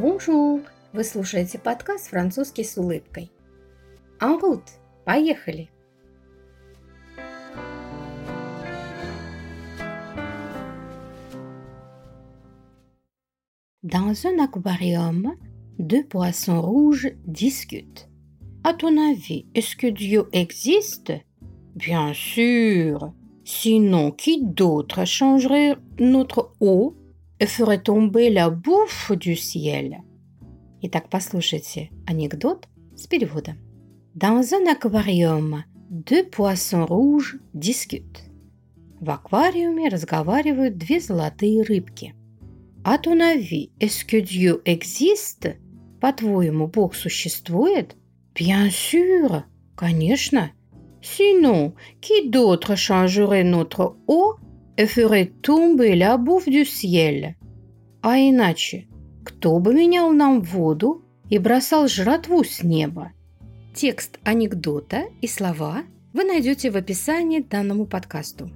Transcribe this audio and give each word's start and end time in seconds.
Бонжур! 0.00 0.62
Вы 0.92 1.04
слушаете 1.04 1.58
подкаст 1.58 2.08
«Французский 2.08 2.64
с 2.64 2.76
улыбкой». 2.76 3.30
En 4.20 4.38
Поехали! 5.04 5.68
Dans 13.82 14.26
un 14.26 14.38
aquarium, 14.42 15.34
deux 15.78 16.04
poissons 16.04 16.60
rouges 16.60 17.12
discutent. 17.24 18.08
À 18.64 18.74
ton 18.74 18.96
avis, 18.98 19.46
est-ce 19.54 19.76
que 19.76 19.86
Dieu 19.86 20.28
existe 20.32 21.12
Bien 21.76 22.12
sûr. 22.14 23.12
Sinon, 23.44 24.10
qui 24.10 24.42
d'autre 24.42 25.04
changerait 25.04 25.76
notre 26.00 26.54
eau 26.58 26.96
Et 27.41 27.47
ferait 27.47 27.83
tomber 27.83 28.29
la 28.29 28.49
bouffe 28.49 29.11
du 29.11 29.35
ciel 29.35 30.01
Итак, 30.81 31.09
послушайте 31.09 31.91
анекдот 32.07 32.69
с 32.95 33.07
переводом. 33.07 33.57
Dans 34.15 34.53
un 34.53 34.65
aquarium, 34.67 35.63
deux 35.89 36.29
poissons 36.29 36.85
rouges 36.85 37.39
discutent. 37.53 38.23
В 39.01 39.09
аквариуме 39.09 39.89
разговаривают 39.89 40.77
две 40.77 41.01
золотые 41.01 41.63
рыбки– 41.63 42.13
à 42.83 42.97
ton 42.97 43.19
avis, 43.19 43.69
est-ce 43.79 44.03
que 44.03 44.17
Dieu 44.17 44.63
existe? 44.65 45.55
По-твоему, 45.99 46.67
Бог 46.67 46.95
существует? 46.95 47.95
Bien 48.33 48.71
sûr, 48.71 49.43
конечно. 49.75 50.51
Sinon, 50.99 51.73
qui 52.01 52.29
d'autre 52.29 52.75
changerait 52.75 53.43
notre 53.43 53.97
eau 54.07 54.35
et 54.77 54.87
ferait 54.87 55.31
tomber 55.41 55.95
la 55.95 56.17
bouffe 56.17 56.49
du? 56.49 56.63
А 58.03 58.17
иначе, 58.17 58.87
кто 59.23 59.59
бы 59.59 59.73
менял 59.73 60.11
нам 60.11 60.41
воду 60.41 61.03
и 61.29 61.37
бросал 61.37 61.87
жратву 61.87 62.43
с 62.43 62.63
неба? 62.63 63.11
Текст 63.75 64.19
анекдота 64.23 65.03
и 65.21 65.27
слова 65.27 65.83
вы 66.13 66.23
найдете 66.23 66.71
в 66.71 66.77
описании 66.77 67.39
данному 67.39 67.85
подкасту. 67.85 68.49